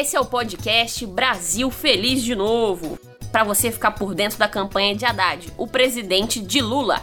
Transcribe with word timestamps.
Esse 0.00 0.14
é 0.14 0.20
o 0.20 0.24
podcast 0.24 1.04
Brasil 1.04 1.68
Feliz 1.72 2.22
de 2.22 2.32
Novo, 2.36 2.96
para 3.32 3.42
você 3.42 3.72
ficar 3.72 3.90
por 3.90 4.14
dentro 4.14 4.38
da 4.38 4.46
campanha 4.46 4.94
de 4.94 5.04
Haddad, 5.04 5.52
o 5.58 5.66
presidente 5.66 6.40
de 6.40 6.60
Lula. 6.60 7.02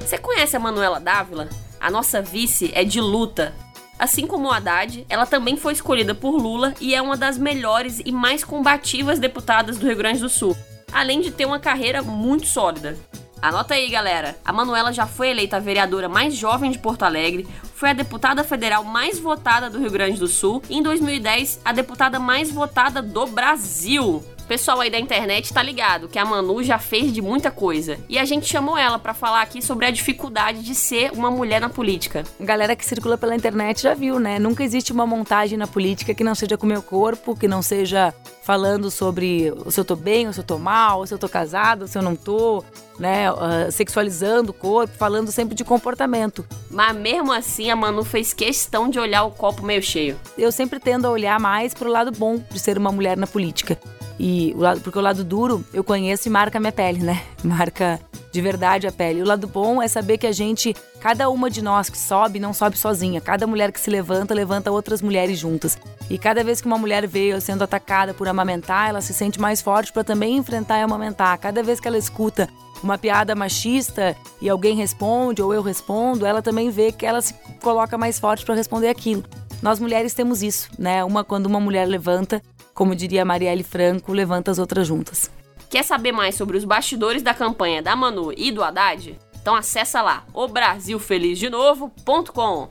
Você 0.00 0.18
conhece 0.18 0.56
a 0.56 0.58
Manuela 0.58 0.98
Dávila? 0.98 1.48
A 1.80 1.88
nossa 1.88 2.20
vice 2.20 2.72
é 2.74 2.82
de 2.82 3.00
luta. 3.00 3.54
Assim 3.96 4.26
como 4.26 4.48
o 4.48 4.50
Haddad, 4.50 5.06
ela 5.08 5.24
também 5.24 5.56
foi 5.56 5.72
escolhida 5.72 6.12
por 6.12 6.32
Lula 6.32 6.74
e 6.80 6.92
é 6.92 7.00
uma 7.00 7.16
das 7.16 7.38
melhores 7.38 8.02
e 8.04 8.10
mais 8.10 8.42
combativas 8.42 9.20
deputadas 9.20 9.78
do 9.78 9.86
Rio 9.86 9.98
Grande 9.98 10.18
do 10.18 10.28
Sul, 10.28 10.56
além 10.92 11.20
de 11.20 11.30
ter 11.30 11.46
uma 11.46 11.60
carreira 11.60 12.02
muito 12.02 12.48
sólida. 12.48 12.98
Anota 13.40 13.72
aí, 13.72 13.88
galera. 13.88 14.36
A 14.44 14.52
Manuela 14.52 14.92
já 14.92 15.06
foi 15.06 15.30
eleita 15.30 15.56
a 15.56 15.60
vereadora 15.60 16.08
mais 16.08 16.34
jovem 16.34 16.70
de 16.70 16.78
Porto 16.78 17.04
Alegre, 17.04 17.48
foi 17.80 17.88
a 17.88 17.94
deputada 17.94 18.44
federal 18.44 18.84
mais 18.84 19.18
votada 19.18 19.70
do 19.70 19.78
Rio 19.78 19.90
Grande 19.90 20.18
do 20.18 20.28
Sul. 20.28 20.62
E 20.68 20.76
em 20.76 20.82
2010 20.82 21.62
a 21.64 21.72
deputada 21.72 22.20
mais 22.20 22.50
votada 22.50 23.00
do 23.00 23.26
Brasil 23.28 24.22
pessoal 24.50 24.80
aí 24.80 24.90
da 24.90 24.98
internet 24.98 25.54
tá 25.54 25.62
ligado 25.62 26.08
que 26.08 26.18
a 26.18 26.24
Manu 26.24 26.60
já 26.60 26.76
fez 26.76 27.12
de 27.12 27.22
muita 27.22 27.52
coisa. 27.52 28.00
E 28.08 28.18
a 28.18 28.24
gente 28.24 28.48
chamou 28.48 28.76
ela 28.76 28.98
para 28.98 29.14
falar 29.14 29.42
aqui 29.42 29.62
sobre 29.62 29.86
a 29.86 29.92
dificuldade 29.92 30.64
de 30.64 30.74
ser 30.74 31.12
uma 31.12 31.30
mulher 31.30 31.60
na 31.60 31.68
política. 31.68 32.24
Galera 32.40 32.74
que 32.74 32.84
circula 32.84 33.16
pela 33.16 33.36
internet 33.36 33.80
já 33.80 33.94
viu, 33.94 34.18
né? 34.18 34.40
Nunca 34.40 34.64
existe 34.64 34.92
uma 34.92 35.06
montagem 35.06 35.56
na 35.56 35.68
política 35.68 36.12
que 36.14 36.24
não 36.24 36.34
seja 36.34 36.58
com 36.58 36.66
o 36.66 36.68
meu 36.68 36.82
corpo, 36.82 37.36
que 37.36 37.46
não 37.46 37.62
seja 37.62 38.12
falando 38.42 38.90
sobre 38.90 39.54
se 39.68 39.78
eu 39.78 39.84
tô 39.84 39.94
bem, 39.94 40.32
se 40.32 40.40
eu 40.40 40.44
tô 40.44 40.58
mal, 40.58 41.06
se 41.06 41.14
eu 41.14 41.18
tô 41.18 41.28
casado, 41.28 41.86
se 41.86 41.96
eu 41.96 42.02
não 42.02 42.16
tô, 42.16 42.64
né? 42.98 43.30
Uh, 43.30 43.70
sexualizando 43.70 44.50
o 44.50 44.54
corpo, 44.54 44.92
falando 44.98 45.30
sempre 45.30 45.54
de 45.54 45.62
comportamento. 45.62 46.44
Mas 46.68 46.96
mesmo 46.96 47.32
assim, 47.32 47.70
a 47.70 47.76
Manu 47.76 48.02
fez 48.02 48.32
questão 48.32 48.90
de 48.90 48.98
olhar 48.98 49.22
o 49.22 49.30
copo 49.30 49.64
meio 49.64 49.80
cheio. 49.80 50.18
Eu 50.36 50.50
sempre 50.50 50.80
tendo 50.80 51.06
a 51.06 51.10
olhar 51.10 51.38
mais 51.38 51.72
pro 51.72 51.88
lado 51.88 52.10
bom 52.10 52.42
de 52.50 52.58
ser 52.58 52.76
uma 52.76 52.90
mulher 52.90 53.16
na 53.16 53.28
política. 53.28 53.78
E 54.22 54.39
o 54.56 54.60
lado, 54.60 54.80
porque 54.80 54.98
o 54.98 55.02
lado 55.02 55.24
duro 55.24 55.64
eu 55.72 55.82
conheço 55.84 56.28
e 56.28 56.30
marca 56.30 56.60
minha 56.60 56.72
pele, 56.72 57.00
né? 57.00 57.22
Marca 57.42 58.00
de 58.32 58.40
verdade 58.40 58.86
a 58.86 58.92
pele. 58.92 59.22
O 59.22 59.26
lado 59.26 59.46
bom 59.46 59.82
é 59.82 59.88
saber 59.88 60.18
que 60.18 60.26
a 60.26 60.32
gente, 60.32 60.74
cada 61.00 61.28
uma 61.28 61.50
de 61.50 61.62
nós 61.62 61.90
que 61.90 61.98
sobe, 61.98 62.38
não 62.38 62.52
sobe 62.52 62.78
sozinha. 62.78 63.20
Cada 63.20 63.46
mulher 63.46 63.72
que 63.72 63.80
se 63.80 63.90
levanta, 63.90 64.32
levanta 64.34 64.70
outras 64.70 65.02
mulheres 65.02 65.38
juntas. 65.38 65.76
E 66.08 66.16
cada 66.16 66.44
vez 66.44 66.60
que 66.60 66.66
uma 66.66 66.78
mulher 66.78 67.06
veio 67.06 67.40
sendo 67.40 67.64
atacada 67.64 68.14
por 68.14 68.28
amamentar, 68.28 68.88
ela 68.88 69.00
se 69.00 69.12
sente 69.12 69.40
mais 69.40 69.60
forte 69.60 69.92
para 69.92 70.04
também 70.04 70.36
enfrentar 70.36 70.78
e 70.78 70.82
amamentar. 70.82 71.36
Cada 71.38 71.62
vez 71.62 71.80
que 71.80 71.88
ela 71.88 71.98
escuta 71.98 72.48
uma 72.82 72.96
piada 72.96 73.34
machista 73.34 74.16
e 74.40 74.48
alguém 74.48 74.76
responde 74.76 75.42
ou 75.42 75.52
eu 75.52 75.62
respondo, 75.62 76.24
ela 76.24 76.40
também 76.40 76.70
vê 76.70 76.92
que 76.92 77.04
ela 77.04 77.20
se 77.20 77.34
coloca 77.60 77.98
mais 77.98 78.18
forte 78.18 78.44
para 78.44 78.54
responder 78.54 78.88
aquilo. 78.88 79.24
Nós 79.62 79.78
mulheres 79.78 80.14
temos 80.14 80.42
isso, 80.42 80.70
né? 80.78 81.04
Uma 81.04 81.22
quando 81.22 81.46
uma 81.46 81.60
mulher 81.60 81.86
levanta, 81.86 82.42
como 82.80 82.94
diria 82.94 83.26
Marielle 83.26 83.62
Franco, 83.62 84.10
levanta 84.10 84.50
as 84.50 84.58
outras 84.58 84.86
juntas. 84.86 85.30
Quer 85.68 85.84
saber 85.84 86.12
mais 86.12 86.34
sobre 86.34 86.56
os 86.56 86.64
bastidores 86.64 87.22
da 87.22 87.34
campanha 87.34 87.82
da 87.82 87.94
Manu 87.94 88.32
e 88.34 88.50
do 88.50 88.64
Haddad? 88.64 89.18
Então 89.38 89.54
acessa 89.54 90.00
lá 90.00 90.24
obrasilfelizdenovo.com. 90.32 92.70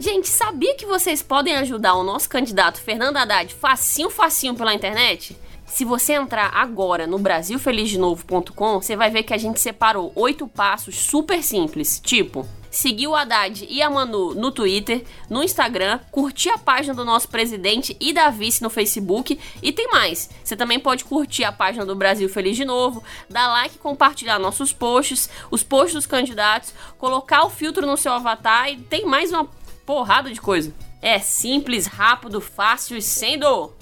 Gente, 0.00 0.26
sabia 0.26 0.74
que 0.74 0.84
vocês 0.84 1.22
podem 1.22 1.54
ajudar 1.58 1.94
o 1.94 2.02
nosso 2.02 2.28
candidato 2.28 2.80
Fernando 2.80 3.18
Haddad 3.18 3.54
facinho 3.54 4.10
facinho 4.10 4.56
pela 4.56 4.74
internet? 4.74 5.38
Se 5.64 5.84
você 5.84 6.14
entrar 6.14 6.50
agora 6.52 7.06
no 7.06 7.20
brasilfelizdenovo.com, 7.20 8.80
você 8.80 8.96
vai 8.96 9.10
ver 9.10 9.22
que 9.22 9.32
a 9.32 9.38
gente 9.38 9.60
separou 9.60 10.10
oito 10.16 10.48
passos 10.48 10.96
super 10.96 11.40
simples, 11.40 12.00
tipo 12.00 12.44
seguir 12.70 13.06
o 13.06 13.14
Haddad 13.14 13.66
e 13.68 13.82
a 13.82 13.90
Manu 13.90 14.34
no 14.34 14.50
Twitter, 14.50 15.04
no 15.28 15.42
Instagram, 15.42 16.00
curtir 16.10 16.50
a 16.50 16.58
página 16.58 16.94
do 16.94 17.04
nosso 17.04 17.28
presidente 17.28 17.96
e 18.00 18.12
da 18.12 18.30
vice 18.30 18.62
no 18.62 18.70
Facebook 18.70 19.38
e 19.62 19.72
tem 19.72 19.88
mais. 19.88 20.30
Você 20.42 20.56
também 20.56 20.78
pode 20.78 21.04
curtir 21.04 21.44
a 21.44 21.52
página 21.52 21.84
do 21.84 21.94
Brasil 21.94 22.28
Feliz 22.28 22.56
de 22.56 22.64
Novo, 22.64 23.02
dar 23.28 23.48
like, 23.48 23.78
compartilhar 23.78 24.38
nossos 24.38 24.72
posts, 24.72 25.28
os 25.50 25.62
posts 25.62 25.94
dos 25.94 26.06
candidatos, 26.06 26.74
colocar 26.98 27.44
o 27.44 27.50
filtro 27.50 27.86
no 27.86 27.96
seu 27.96 28.12
avatar 28.12 28.70
e 28.70 28.76
tem 28.76 29.04
mais 29.04 29.30
uma 29.30 29.48
porrada 29.84 30.30
de 30.30 30.40
coisa. 30.40 30.74
É 31.00 31.18
simples, 31.18 31.86
rápido, 31.86 32.40
fácil 32.40 32.96
e 32.96 33.02
sem 33.02 33.38
dor. 33.38 33.76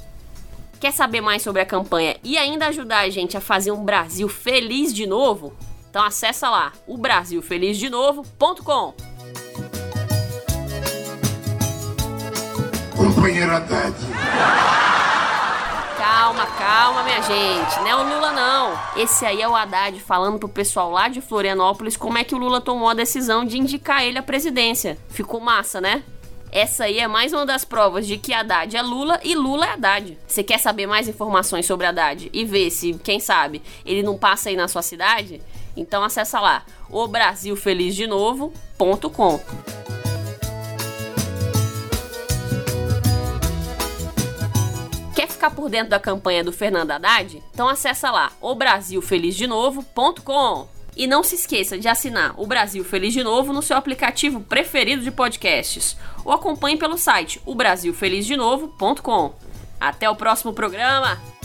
Quer 0.78 0.92
saber 0.92 1.20
mais 1.20 1.42
sobre 1.42 1.62
a 1.62 1.66
campanha 1.66 2.16
e 2.22 2.36
ainda 2.36 2.66
ajudar 2.66 3.00
a 3.00 3.10
gente 3.10 3.36
a 3.36 3.40
fazer 3.40 3.72
um 3.72 3.84
Brasil 3.84 4.28
feliz 4.28 4.92
de 4.92 5.06
novo? 5.06 5.56
Então 5.96 6.04
acessa 6.04 6.50
lá, 6.50 6.74
o 6.86 6.98
brasilfelizdenovo.com. 6.98 8.94
Companheiro 12.94 13.50
Haddad. 13.50 13.96
Calma, 15.96 16.46
calma, 16.58 17.02
minha 17.02 17.22
gente. 17.22 17.76
Não 17.78 17.86
é 17.86 17.96
o 17.96 18.02
Lula, 18.02 18.30
não. 18.30 18.78
Esse 18.94 19.24
aí 19.24 19.40
é 19.40 19.48
o 19.48 19.56
Haddad 19.56 19.98
falando 20.00 20.38
pro 20.38 20.50
pessoal 20.50 20.90
lá 20.90 21.08
de 21.08 21.22
Florianópolis 21.22 21.96
como 21.96 22.18
é 22.18 22.24
que 22.24 22.34
o 22.34 22.38
Lula 22.38 22.60
tomou 22.60 22.90
a 22.90 22.94
decisão 22.94 23.46
de 23.46 23.56
indicar 23.56 24.04
ele 24.04 24.18
à 24.18 24.22
presidência. 24.22 24.98
Ficou 25.08 25.40
massa, 25.40 25.80
né? 25.80 26.02
Essa 26.52 26.84
aí 26.84 26.98
é 26.98 27.08
mais 27.08 27.32
uma 27.32 27.46
das 27.46 27.64
provas 27.64 28.06
de 28.06 28.18
que 28.18 28.34
Haddad 28.34 28.76
é 28.76 28.82
Lula 28.82 29.18
e 29.24 29.34
Lula 29.34 29.64
é 29.64 29.70
Haddad. 29.70 30.18
Você 30.26 30.42
quer 30.42 30.58
saber 30.58 30.86
mais 30.86 31.08
informações 31.08 31.64
sobre 31.64 31.86
Haddad 31.86 32.28
e 32.34 32.44
ver 32.44 32.70
se, 32.70 32.92
quem 33.02 33.18
sabe, 33.18 33.62
ele 33.82 34.02
não 34.02 34.18
passa 34.18 34.50
aí 34.50 34.56
na 34.56 34.68
sua 34.68 34.82
cidade? 34.82 35.40
Então 35.76 36.02
acessa 36.02 36.40
lá, 36.40 36.64
o 36.88 37.06
brasilfelizdenovo.com. 37.06 39.40
Quer 45.14 45.28
ficar 45.28 45.50
por 45.50 45.68
dentro 45.68 45.90
da 45.90 46.00
campanha 46.00 46.42
do 46.42 46.52
Fernando 46.52 46.92
Haddad? 46.92 47.42
Então 47.52 47.68
acessa 47.68 48.10
lá, 48.10 48.32
o 48.40 48.54
brasilfelizdenovo.com. 48.54 50.74
E 50.96 51.06
não 51.06 51.22
se 51.22 51.34
esqueça 51.34 51.76
de 51.76 51.88
assinar 51.88 52.32
o 52.40 52.46
Brasil 52.46 52.82
Feliz 52.82 53.12
de 53.12 53.22
Novo 53.22 53.52
no 53.52 53.60
seu 53.60 53.76
aplicativo 53.76 54.40
preferido 54.40 55.02
de 55.02 55.10
podcasts 55.10 55.94
ou 56.24 56.32
acompanhe 56.32 56.78
pelo 56.78 56.96
site 56.96 57.38
o 57.44 57.54
brasilfelizdenovo.com. 57.54 59.34
Até 59.78 60.08
o 60.08 60.16
próximo 60.16 60.54
programa! 60.54 61.35